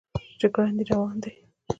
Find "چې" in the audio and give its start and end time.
0.39-0.47